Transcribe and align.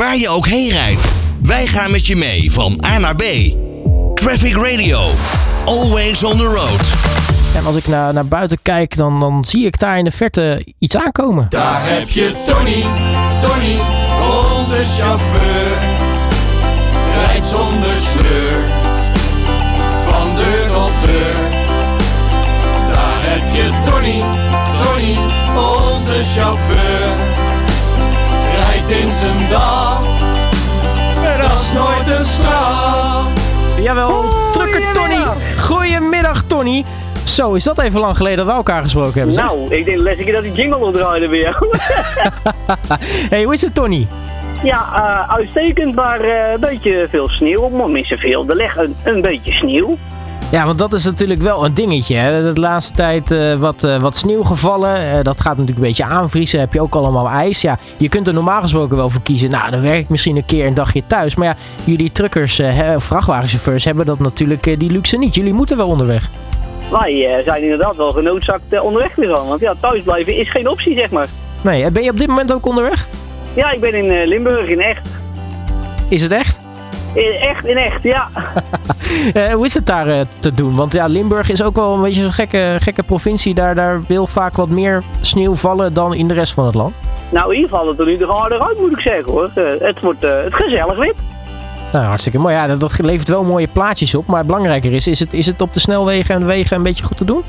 Waar 0.00 0.16
je 0.16 0.28
ook 0.28 0.46
heen 0.46 0.70
rijdt, 0.70 1.12
wij 1.42 1.66
gaan 1.66 1.90
met 1.90 2.06
je 2.06 2.16
mee 2.16 2.52
van 2.52 2.84
A 2.84 2.98
naar 2.98 3.14
B. 3.14 3.22
Traffic 4.14 4.56
Radio, 4.56 5.10
always 5.64 6.24
on 6.24 6.36
the 6.36 6.44
road. 6.44 6.92
En 7.54 7.66
als 7.66 7.76
ik 7.76 7.86
naar, 7.86 8.12
naar 8.12 8.26
buiten 8.26 8.58
kijk, 8.62 8.96
dan, 8.96 9.20
dan 9.20 9.44
zie 9.44 9.66
ik 9.66 9.78
daar 9.78 9.98
in 9.98 10.04
de 10.04 10.10
verte 10.10 10.66
iets 10.78 10.96
aankomen. 10.96 11.46
Daar 11.48 11.80
heb 11.82 12.08
je 12.08 12.32
Tony, 12.44 12.82
Tony, 13.40 13.78
onze 14.48 14.84
chauffeur. 14.84 15.78
Rijdt 17.26 17.46
zonder 17.46 18.00
sleur, 18.00 18.70
van 19.96 20.36
deur 20.36 20.68
tot 20.68 20.92
deur. 21.00 21.34
Daar 22.86 23.20
heb 23.22 23.54
je 23.54 23.78
Tony, 23.90 24.22
Tony, 24.84 25.16
onze 25.56 26.24
chauffeur. 26.24 27.38
Rijdt 28.56 28.90
in 28.90 29.12
zijn 29.12 29.48
dag, 29.48 29.89
Jawel, 33.82 34.24
trucker 34.50 34.92
Tony. 34.92 35.24
Goedemiddag 35.56 36.42
Tony. 36.42 36.84
Zo, 37.24 37.54
is 37.54 37.64
dat 37.64 37.80
even 37.80 38.00
lang 38.00 38.16
geleden 38.16 38.38
dat 38.38 38.46
we 38.46 38.52
elkaar 38.52 38.82
gesproken 38.82 39.14
hebben? 39.14 39.34
zeg? 39.34 39.44
Nou, 39.44 39.74
ik 39.74 39.84
denk 39.84 40.00
les 40.00 40.18
ik 40.18 40.32
dat 40.32 40.42
die 40.42 40.52
jingle 40.52 40.84
opdraaide 40.84 41.28
weer. 41.28 41.58
hey, 43.30 43.42
hoe 43.42 43.52
is 43.52 43.60
het 43.60 43.74
Tony? 43.74 44.06
ja, 44.62 44.86
eh, 44.94 45.34
uitstekend, 45.34 45.94
maar 45.94 46.20
eh, 46.20 46.52
een 46.52 46.60
beetje 46.60 47.06
veel 47.10 47.28
sneeuw. 47.28 47.68
Maar 47.68 47.90
niet 47.90 48.06
zoveel. 48.06 48.46
Er 48.48 48.56
ligt 48.56 48.76
een, 48.76 48.96
een 49.04 49.22
beetje 49.22 49.52
sneeuw. 49.52 49.98
Ja, 50.50 50.64
want 50.64 50.78
dat 50.78 50.92
is 50.92 51.04
natuurlijk 51.04 51.40
wel 51.40 51.64
een 51.64 51.74
dingetje. 51.74 52.16
Hè? 52.16 52.52
De 52.52 52.60
laatste 52.60 52.94
tijd 52.94 53.30
eh, 53.30 53.54
wat, 53.54 53.84
eh, 53.84 54.00
wat 54.00 54.16
sneeuw 54.16 54.42
gevallen. 54.42 54.96
Eh, 54.96 55.22
dat 55.22 55.40
gaat 55.40 55.56
natuurlijk 55.56 55.78
een 55.78 55.86
beetje 55.86 56.04
aanvriezen. 56.04 56.60
Heb 56.60 56.72
je 56.72 56.80
ook 56.80 56.94
allemaal 56.94 57.28
ijs. 57.28 57.60
Ja, 57.60 57.78
je 57.96 58.08
kunt 58.08 58.26
er 58.26 58.34
normaal 58.34 58.62
gesproken 58.62 58.96
wel 58.96 59.08
voor 59.08 59.22
kiezen. 59.22 59.50
Nou, 59.50 59.70
dan 59.70 59.82
werk 59.82 59.98
ik 59.98 60.08
misschien 60.08 60.36
een 60.36 60.44
keer 60.44 60.66
een 60.66 60.74
dagje 60.74 61.06
thuis. 61.06 61.34
Maar 61.34 61.46
ja, 61.46 61.56
jullie 61.84 62.12
truckers, 62.12 62.62
vrachtwagenchauffeurs 62.96 63.84
hebben 63.84 64.06
dat 64.06 64.18
natuurlijk 64.18 64.62
die 64.62 64.90
luxe 64.90 65.16
niet. 65.16 65.34
Jullie 65.34 65.52
moeten 65.52 65.76
wel 65.76 65.88
onderweg. 65.88 66.30
Wij 66.90 67.42
zijn 67.44 67.62
inderdaad 67.62 67.96
wel 67.96 68.10
genoodzaakt 68.10 68.80
onderweg 68.80 69.14
weer 69.14 69.38
aan. 69.38 69.48
Want 69.48 69.60
ja, 69.60 69.74
thuisblijven 69.80 70.36
is 70.36 70.50
geen 70.50 70.68
optie, 70.68 70.94
zeg 70.94 71.10
maar. 71.10 71.26
Nee, 71.62 71.90
ben 71.90 72.02
je 72.02 72.10
op 72.10 72.18
dit 72.18 72.28
moment 72.28 72.52
ook 72.52 72.66
onderweg? 72.66 73.08
Ja, 73.54 73.70
ik 73.70 73.80
ben 73.80 73.94
in 73.94 74.26
Limburg, 74.26 74.68
in 74.68 74.80
echt. 74.80 75.18
Is 76.08 76.22
het 76.22 76.32
echt? 76.32 76.49
Echt, 77.14 77.66
in 77.66 77.76
echt, 77.76 78.02
ja. 78.02 78.28
Hoe 79.54 79.64
is 79.64 79.74
het 79.74 79.86
daar 79.86 80.06
eh, 80.06 80.20
te 80.38 80.54
doen? 80.54 80.74
Want 80.74 80.92
ja, 80.92 81.06
Limburg 81.06 81.50
is 81.50 81.62
ook 81.62 81.76
wel 81.76 81.94
een 81.94 82.02
beetje 82.02 82.22
een 82.22 82.32
gekke, 82.32 82.76
gekke 82.78 83.02
provincie. 83.02 83.54
Daar, 83.54 83.74
daar 83.74 84.02
wil 84.08 84.26
vaak 84.26 84.56
wat 84.56 84.68
meer 84.68 85.02
sneeuw 85.20 85.54
vallen 85.54 85.94
dan 85.94 86.14
in 86.14 86.28
de 86.28 86.34
rest 86.34 86.52
van 86.52 86.66
het 86.66 86.74
land. 86.74 86.96
Nou, 87.30 87.56
hier 87.56 87.68
valt 87.68 87.88
het 87.88 88.00
er 88.00 88.06
nu 88.06 88.16
de 88.16 88.24
harder 88.24 88.60
uit, 88.60 88.78
moet 88.78 88.90
ik 88.90 89.00
zeggen 89.00 89.32
hoor. 89.32 89.50
Eh, 89.54 89.64
het 89.78 90.00
wordt 90.00 90.24
eh, 90.24 90.42
het 90.42 90.54
gezellig 90.54 90.96
weer. 90.98 91.14
Nou, 91.92 92.04
hartstikke 92.04 92.38
mooi. 92.38 92.54
Ja, 92.54 92.66
dat, 92.66 92.80
dat 92.80 92.98
levert 92.98 93.28
wel 93.28 93.44
mooie 93.44 93.68
plaatjes 93.68 94.14
op. 94.14 94.26
Maar 94.26 94.46
belangrijker 94.46 94.92
is, 94.92 95.06
is 95.06 95.20
het, 95.20 95.32
is 95.32 95.46
het 95.46 95.60
op 95.60 95.74
de 95.74 95.80
snelwegen 95.80 96.34
en 96.34 96.46
wegen 96.46 96.76
een 96.76 96.82
beetje 96.82 97.04
goed 97.04 97.16
te 97.16 97.24
doen? 97.24 97.42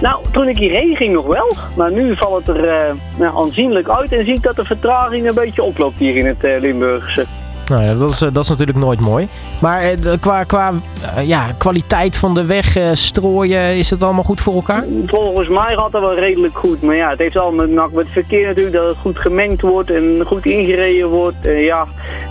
Nou, 0.00 0.24
toen 0.32 0.48
ik 0.48 0.58
hierheen 0.58 0.96
ging 0.96 1.14
nog 1.14 1.26
wel. 1.26 1.52
Maar 1.76 1.92
nu 1.92 2.16
valt 2.16 2.46
het 2.46 2.56
er 2.56 2.94
nou, 3.18 3.36
aanzienlijk 3.36 3.88
uit 3.88 4.12
en 4.12 4.24
zie 4.24 4.34
ik 4.34 4.42
dat 4.42 4.56
de 4.56 4.64
vertraging 4.64 5.28
een 5.28 5.34
beetje 5.34 5.62
oploopt 5.62 5.98
hier 5.98 6.16
in 6.16 6.26
het 6.26 6.60
Limburgse. 6.60 7.26
Nou 7.68 7.82
ja, 7.82 7.94
dat 7.94 8.10
is, 8.10 8.20
eh, 8.20 8.28
dat 8.32 8.42
is 8.42 8.48
natuurlijk 8.48 8.78
nooit 8.78 9.00
mooi. 9.00 9.28
Maar 9.60 9.80
eh, 9.80 10.12
qua, 10.20 10.44
qua 10.44 10.72
eh, 11.16 11.28
ja, 11.28 11.46
kwaliteit 11.58 12.16
van 12.16 12.34
de 12.34 12.44
weg 12.44 12.78
strooien, 12.92 13.76
is 13.76 13.90
het 13.90 14.02
allemaal 14.02 14.24
goed 14.24 14.40
voor 14.40 14.54
elkaar? 14.54 14.84
Volgens 15.06 15.48
mij 15.48 15.74
gaat 15.74 15.92
dat 15.92 16.02
wel 16.02 16.14
redelijk 16.14 16.58
goed. 16.58 16.82
Maar 16.82 16.96
ja, 16.96 17.10
het 17.10 17.18
heeft 17.18 17.36
al 17.36 17.52
met, 17.52 17.70
met 17.70 17.94
het 17.94 18.08
verkeer 18.08 18.46
natuurlijk 18.46 18.76
dat 18.76 18.86
het 18.86 18.96
goed 18.96 19.18
gemengd 19.18 19.60
wordt 19.60 19.90
en 19.90 20.22
goed 20.26 20.46
ingereden 20.46 21.08
wordt. 21.08 21.36
Ja, 21.42 21.86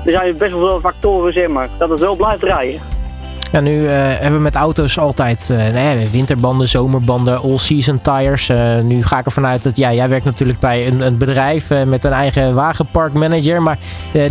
er 0.06 0.11
zijn 0.11 0.38
best 0.38 0.52
wel 0.52 0.69
veel 0.69 0.80
factoren, 0.80 1.33
zeg 1.33 1.47
maar. 1.47 1.67
Dat 1.78 1.89
het 1.89 2.00
wel 2.00 2.16
blijft 2.16 2.44
rijden. 2.44 2.94
Nu 3.61 3.88
eh, 3.88 3.94
hebben 3.95 4.34
we 4.34 4.44
met 4.44 4.56
auto's 4.56 4.98
altijd 4.98 5.50
eh, 5.50 5.67
nou 5.67 6.08
winterbanden, 6.11 6.67
zomerbanden, 6.67 7.41
all-season 7.41 8.02
tires. 8.02 8.50
Eh, 8.50 8.79
nu 8.79 9.03
ga 9.03 9.19
ik 9.19 9.25
ervan 9.25 9.46
uit 9.46 9.63
dat 9.63 9.78
ja, 9.78 9.94
jij 9.94 10.09
werkt 10.09 10.25
natuurlijk 10.25 10.59
bij 10.59 10.88
een, 10.88 11.02
een 11.02 11.18
bedrijf 11.18 11.69
met 11.85 12.03
een 12.03 12.12
eigen 12.12 12.53
wagenparkmanager. 12.53 13.62
Maar 13.62 13.78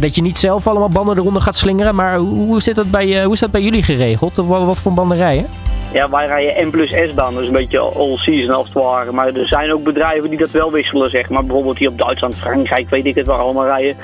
dat 0.00 0.14
je 0.14 0.22
niet 0.22 0.38
zelf 0.38 0.66
allemaal 0.66 0.88
banden 0.88 1.18
eronder 1.18 1.42
gaat 1.42 1.54
slingeren. 1.54 1.94
Maar 1.94 2.16
hoe, 2.16 2.62
zit 2.62 2.74
dat 2.74 2.90
bij, 2.90 3.24
hoe 3.24 3.32
is 3.32 3.40
dat 3.40 3.50
bij 3.50 3.62
jullie 3.62 3.82
geregeld? 3.82 4.36
Wat, 4.36 4.80
voor 4.80 4.92
banden 4.92 5.16
rijden? 5.16 5.46
Ja, 5.92 6.10
wij 6.10 6.26
rijden 6.26 6.66
M 6.66 6.70
plus 6.70 6.90
S-baan, 6.90 7.34
dus 7.34 7.46
een 7.46 7.52
beetje 7.52 7.78
all-season 7.78 8.54
als 8.54 8.66
het 8.66 8.74
ware. 8.74 9.12
Maar 9.12 9.26
er 9.26 9.46
zijn 9.46 9.72
ook 9.72 9.82
bedrijven 9.82 10.30
die 10.30 10.38
dat 10.38 10.50
wel 10.50 10.72
wisselen, 10.72 11.10
zeg 11.10 11.28
maar. 11.28 11.44
Bijvoorbeeld 11.44 11.78
hier 11.78 11.88
op 11.88 11.98
Duitsland, 11.98 12.34
Frankrijk, 12.34 12.90
weet 12.90 13.06
ik 13.06 13.14
het 13.14 13.26
waar 13.26 13.38
allemaal 13.38 13.64
rijden. 13.64 13.96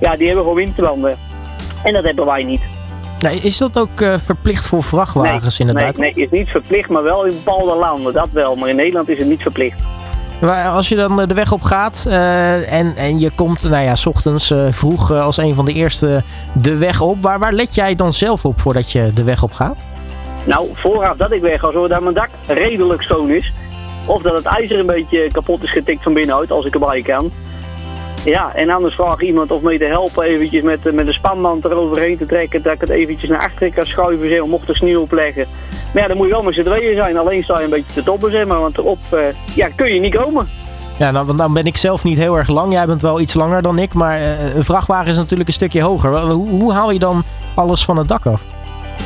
Ja, 0.00 0.16
die 0.16 0.26
hebben 0.26 0.44
gewoon 0.44 0.64
winterbanden. 0.64 1.18
En 1.84 1.92
dat 1.92 2.04
hebben 2.04 2.26
wij 2.26 2.42
niet. 2.42 2.77
Nee, 3.18 3.38
is 3.38 3.58
dat 3.58 3.78
ook 3.78 4.00
eh, 4.00 4.18
verplicht 4.18 4.66
voor 4.66 4.82
vrachtwagens 4.82 5.60
in 5.60 5.68
het 5.68 5.98
nee, 5.98 6.12
is 6.12 6.30
niet 6.30 6.48
verplicht, 6.48 6.88
maar 6.88 7.02
wel 7.02 7.24
in 7.24 7.30
bepaalde 7.30 7.74
landen, 7.74 8.12
dat 8.12 8.30
wel. 8.30 8.54
Maar 8.54 8.68
in 8.68 8.76
Nederland 8.76 9.08
is 9.08 9.18
het 9.18 9.28
niet 9.28 9.42
verplicht. 9.42 9.82
Maar 10.40 10.68
als 10.68 10.88
je 10.88 10.94
dan 10.94 11.20
eh, 11.20 11.26
de 11.26 11.34
weg 11.34 11.52
op 11.52 11.62
gaat 11.62 12.04
eh, 12.08 12.72
en, 12.72 12.96
en 12.96 13.20
je 13.20 13.30
komt, 13.34 13.68
nou 13.70 13.84
ja, 13.84 13.94
s 13.94 14.06
ochtends 14.06 14.54
vroeg 14.70 15.10
als 15.10 15.36
een 15.36 15.54
van 15.54 15.64
de 15.64 15.72
eerste 15.72 16.22
de 16.54 16.76
weg 16.76 17.00
op. 17.00 17.22
Waar, 17.22 17.38
waar 17.38 17.52
let 17.52 17.74
jij 17.74 17.94
dan 17.94 18.12
zelf 18.12 18.44
op 18.44 18.60
voordat 18.60 18.92
je 18.92 19.12
de 19.12 19.24
weg 19.24 19.42
op 19.42 19.52
gaat? 19.52 19.76
Nou, 20.46 20.68
vooraf 20.72 21.16
dat 21.16 21.32
ik 21.32 21.40
weg 21.40 21.60
ga, 21.60 21.72
zorg 21.72 21.88
dat 21.88 22.00
mijn 22.00 22.14
dak 22.14 22.28
redelijk 22.46 23.02
schoon 23.02 23.30
is. 23.30 23.52
Of 24.06 24.22
dat 24.22 24.36
het 24.36 24.44
ijzer 24.44 24.78
een 24.78 24.86
beetje 24.86 25.28
kapot 25.32 25.62
is 25.62 25.72
getikt 25.72 26.02
van 26.02 26.12
binnenuit, 26.12 26.50
als 26.50 26.64
ik 26.64 26.74
erbij 26.74 27.02
kan. 27.02 27.30
Ja, 28.24 28.54
en 28.54 28.70
anders 28.70 28.94
vraag 28.94 29.20
iemand 29.20 29.50
of 29.50 29.62
mee 29.62 29.78
te 29.78 29.84
helpen 29.84 30.24
eventjes 30.24 30.62
met, 30.62 30.86
eh, 30.86 30.92
met 30.92 31.06
een 31.06 31.12
spanband 31.12 31.64
eroverheen 31.64 32.18
te 32.18 32.24
trekken. 32.24 32.62
Dat 32.62 32.72
ik 32.72 32.80
het 32.80 32.90
eventjes 32.90 33.30
naar 33.30 33.40
achteren 33.40 33.72
kan 33.72 33.86
schuiven, 33.86 34.28
zeg, 34.28 34.46
mocht 34.46 34.68
er 34.68 34.76
sneeuw 34.76 35.00
opleggen. 35.00 35.46
Maar 35.92 36.02
ja, 36.02 36.08
dan 36.08 36.16
moet 36.16 36.26
je 36.26 36.32
wel 36.32 36.42
met 36.42 36.54
z'n 36.54 36.64
tweeën 36.64 36.96
zijn. 36.96 37.16
Alleen 37.16 37.42
sta 37.42 37.58
je 37.58 37.64
een 37.64 37.70
beetje 37.70 37.92
te 37.92 38.02
toppen, 38.02 38.30
zeg 38.30 38.46
maar. 38.46 38.60
Want 38.60 38.78
erop 38.78 38.98
eh, 39.10 39.20
ja, 39.54 39.68
kun 39.68 39.94
je 39.94 40.00
niet 40.00 40.14
komen. 40.14 40.48
Ja, 40.98 41.10
nou, 41.10 41.34
nou 41.34 41.52
ben 41.52 41.66
ik 41.66 41.76
zelf 41.76 42.04
niet 42.04 42.18
heel 42.18 42.36
erg 42.36 42.48
lang. 42.48 42.72
Jij 42.72 42.86
bent 42.86 43.02
wel 43.02 43.20
iets 43.20 43.34
langer 43.34 43.62
dan 43.62 43.78
ik, 43.78 43.94
maar 43.94 44.16
eh, 44.16 44.54
een 44.54 44.64
vrachtwagen 44.64 45.10
is 45.10 45.16
natuurlijk 45.16 45.48
een 45.48 45.54
stukje 45.54 45.82
hoger. 45.82 46.18
Hoe, 46.18 46.48
hoe 46.48 46.72
haal 46.72 46.90
je 46.90 46.98
dan 46.98 47.22
alles 47.54 47.84
van 47.84 47.96
het 47.96 48.08
dak 48.08 48.26
af? 48.26 48.42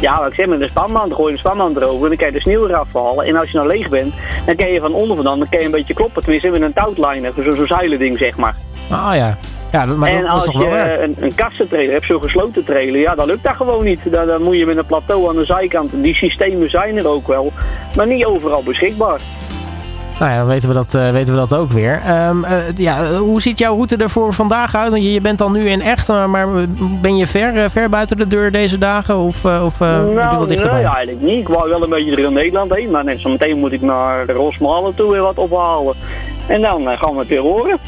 Ja, 0.01 0.19
wat 0.19 0.29
ik 0.29 0.35
zeg, 0.35 0.47
met 0.47 0.61
een 0.61 0.69
spanband, 0.69 1.15
gooi 1.15 1.27
je 1.27 1.33
een 1.33 1.39
spanband 1.39 1.77
erover 1.77 2.03
en 2.03 2.09
dan 2.09 2.17
kan 2.17 2.27
je 2.27 2.33
de 2.33 2.41
sneeuw 2.41 2.69
eraf 2.69 2.93
halen. 2.93 3.25
En 3.25 3.37
als 3.37 3.51
je 3.51 3.57
nou 3.57 3.69
leeg 3.69 3.89
bent, 3.89 4.15
dan 4.47 4.57
kan 4.57 4.69
je 4.69 4.81
van 4.81 4.95
onder 4.95 5.17
vandaan, 5.17 5.39
dan 5.39 5.49
kan 5.49 5.59
je 5.59 5.65
een 5.65 5.71
beetje 5.71 5.95
kloppen. 5.95 6.23
Tenminste, 6.23 6.51
met 6.51 6.61
een 6.63 6.73
touwliner, 6.73 7.33
zo'n 7.37 7.53
zo 7.53 7.67
zeilen 7.67 8.19
zeg 8.19 8.37
maar. 8.37 8.55
Ah 8.91 9.15
ja, 9.15 9.39
ja 9.73 9.87
dat, 9.87 9.97
maar 9.97 10.09
en 10.09 10.21
dat, 10.21 10.25
dat 10.25 10.33
als 10.33 10.47
is 10.47 10.53
je 10.53 10.59
toch 10.59 10.69
wel 10.71 11.03
een, 11.03 11.17
een 11.19 11.35
kassentrailer 11.35 11.93
hebt, 11.93 12.07
zo'n 12.07 12.23
gesloten 12.23 12.65
trailer, 12.65 13.01
ja, 13.01 13.15
dan 13.15 13.27
lukt 13.27 13.43
dat 13.43 13.55
gewoon 13.55 13.85
niet. 13.85 14.01
Dan, 14.05 14.27
dan 14.27 14.43
moet 14.43 14.57
je 14.57 14.67
met 14.67 14.79
een 14.79 14.87
plateau 14.87 15.29
aan 15.29 15.37
de 15.37 15.45
zijkant. 15.45 15.91
Die 16.03 16.15
systemen 16.15 16.71
zijn 16.71 16.97
er 16.97 17.09
ook 17.09 17.27
wel, 17.27 17.53
maar 17.97 18.07
niet 18.07 18.25
overal 18.25 18.63
beschikbaar. 18.63 19.21
Nou 20.23 20.35
ja, 20.35 20.41
dan 20.41 20.49
weten 20.49 20.69
we 20.69 20.75
dat, 20.75 20.95
eh, 20.95 21.11
weten 21.11 21.35
we 21.35 21.41
dat 21.41 21.55
ook 21.55 21.71
weer. 21.71 22.01
Ehm, 22.05 22.45
eh, 22.45 22.77
ja, 22.77 23.17
hoe 23.19 23.41
ziet 23.41 23.59
jouw 23.59 23.75
route 23.75 23.97
er 23.97 24.11
voor 24.11 24.33
vandaag 24.33 24.75
uit? 24.75 24.91
Want 24.91 25.05
je, 25.05 25.13
je 25.13 25.21
bent 25.21 25.39
dan 25.39 25.53
nu 25.53 25.69
in 25.69 25.81
echt, 25.81 26.09
maar, 26.09 26.49
ben 27.01 27.17
je 27.17 27.27
ver, 27.27 27.57
eh, 27.57 27.69
ver 27.69 27.89
buiten 27.89 28.17
de 28.17 28.27
deur 28.27 28.53
deze 28.53 28.79
dagen? 28.79 29.17
Of, 29.17 29.45
of 29.45 29.81
nou, 29.81 30.47
dichterbij? 30.47 30.83
nee, 30.83 30.93
eigenlijk 30.93 31.21
niet. 31.21 31.39
Ik 31.39 31.49
wou 31.49 31.69
wel 31.69 31.83
een 31.83 31.91
beetje 31.91 32.11
er 32.11 32.19
in 32.19 32.33
Nederland 32.33 32.75
heen, 32.75 32.91
maar 32.91 33.05
net 33.05 33.21
zo 33.21 33.29
meteen 33.29 33.59
moet 33.59 33.73
ik 33.73 33.81
naar 33.81 34.31
Rosmalen 34.31 34.95
toe 34.95 35.11
weer 35.11 35.23
wat 35.23 35.39
ophalen. 35.39 35.97
En 36.47 36.61
dan 36.61 36.97
gaan 36.99 37.13
we 37.13 37.19
het 37.19 37.29
weer 37.29 37.41
horen. 37.41 37.79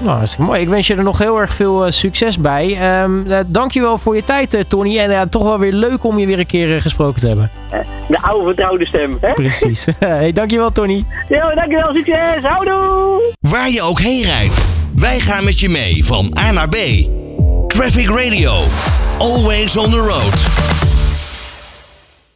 Nou, 0.00 0.16
hartstikke 0.16 0.46
mooi. 0.46 0.60
Ik 0.60 0.68
wens 0.68 0.86
je 0.86 0.94
er 0.94 1.02
nog 1.02 1.18
heel 1.18 1.40
erg 1.40 1.52
veel 1.52 1.84
eh, 1.84 1.90
succes 1.90 2.40
bij. 2.40 2.78
Ehm 2.80 3.26
eh, 3.26 3.38
dankjewel 3.46 3.98
voor 3.98 4.14
je 4.14 4.24
tijd, 4.24 4.54
eh, 4.54 4.60
Tony. 4.60 4.98
En 4.98 5.10
ja, 5.10 5.26
toch 5.26 5.42
wel 5.42 5.58
weer 5.58 5.72
leuk 5.72 6.04
om 6.04 6.18
je 6.18 6.26
weer 6.26 6.38
een 6.38 6.46
keer 6.46 6.80
gesproken 6.80 7.20
te 7.20 7.26
hebben. 7.26 7.50
De 8.08 8.18
oude 8.18 8.44
vertrouwde 8.46 8.86
stem, 8.86 9.18
hè? 9.20 9.32
Precies. 9.32 9.86
hey, 9.98 10.32
dankjewel, 10.32 10.72
Tony. 10.72 11.04
Ja, 11.28 11.54
dankjewel, 11.54 11.94
succes, 11.94 12.42
houdoe! 12.42 13.34
Waar 13.40 13.70
je 13.70 13.82
ook 13.82 14.00
heen 14.00 14.22
rijdt, 14.22 14.66
wij 14.94 15.20
gaan 15.20 15.44
met 15.44 15.60
je 15.60 15.68
mee 15.68 16.04
van 16.04 16.36
A 16.38 16.50
naar 16.50 16.68
B. 16.68 16.76
Traffic 17.66 18.08
Radio, 18.08 18.52
always 19.18 19.76
on 19.76 19.90
the 19.90 19.98
road. 19.98 20.85